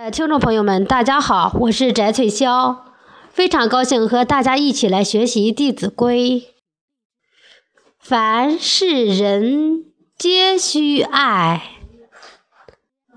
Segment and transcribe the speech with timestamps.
[0.00, 2.82] 呃，听众朋友们，大家好，我是翟翠霄，
[3.30, 6.40] 非常高兴和大家一起来学习《弟子规》。
[7.98, 11.80] 凡是人皆须爱，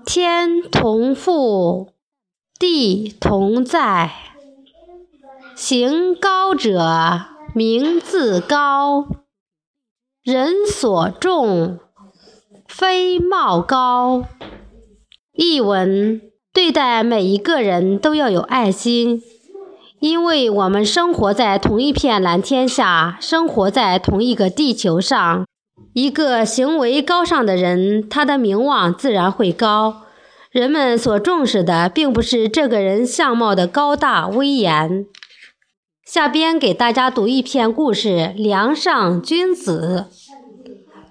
[0.04, 1.90] 天同覆，
[2.58, 4.10] 地同在。
[5.54, 9.06] 行高者，名自高，
[10.24, 11.78] 人所重，
[12.66, 14.24] 非貌高。
[15.32, 16.31] 译文。
[16.54, 19.22] 对待每一个人都要有爱心，
[20.00, 25.46] 因为我们生活在同一片蓝天下，生活在同一个地球上。
[25.94, 30.02] 一个行为高尚的人，他的名望自然会高。
[30.50, 35.06] 人们所重视的，并不是这个人相貌的高大威严。
[36.04, 40.06] 下边给大家读一篇故事《梁上君子》。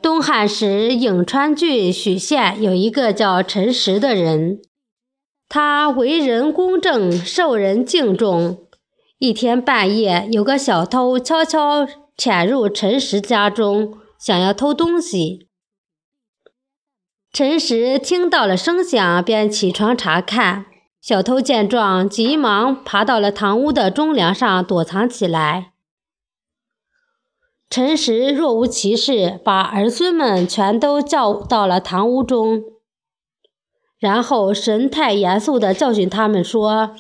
[0.02, 4.60] 东汉时，颍川郡许县有一个叫陈实的人。
[5.54, 8.70] 他为人公正，受人敬重。
[9.18, 11.86] 一天半夜，有个小偷悄悄
[12.16, 15.50] 潜入陈实家中，想要偷东西。
[17.34, 20.68] 陈实听到了声响，便起床查看。
[21.02, 25.74] 小偷见状，急忙爬到了堂屋的中梁上躲藏起来。
[27.70, 32.64] 陈实若无其事，把儿孙们全都叫到了堂屋中。
[34.02, 36.96] 然后神态严肃地教训他们说：“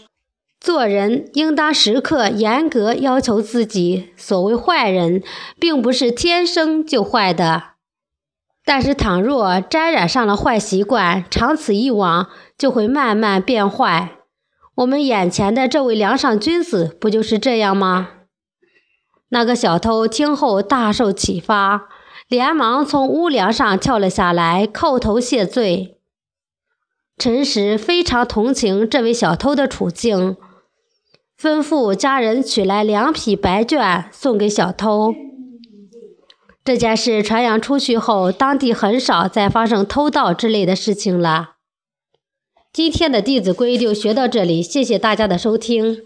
[0.62, 4.12] 做人应当时刻严格要求自己。
[4.16, 5.24] 所谓坏人，
[5.60, 7.64] 并不是天生就坏的，
[8.64, 14.12] 但是倘若沾染上了坏习惯，长此以往，就会慢慢变坏。
[14.76, 18.10] 我们眼前的这位梁上君子，不就是这样吗？”
[19.34, 21.88] 那个小偷听后大受启发，
[22.28, 25.98] 连忙从屋梁上跳了下来，叩头谢罪。
[27.22, 30.38] 陈实非常同情这位小偷的处境，
[31.40, 35.14] 吩咐家人取来两匹白绢送给小偷。
[36.66, 41.58] 这件事传扬出去后，当地很少再发生偷盗之类的事情了。
[42.74, 46.00] 今天的《弟子规》就学到这里，谢谢大家的收听。